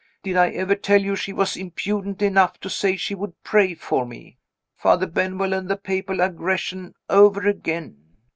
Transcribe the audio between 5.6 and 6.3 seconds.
the Papal